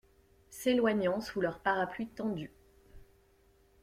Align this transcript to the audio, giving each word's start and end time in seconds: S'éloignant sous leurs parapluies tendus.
S'éloignant 0.49 1.21
sous 1.21 1.41
leurs 1.41 1.59
parapluies 1.59 2.07
tendus. 2.07 2.51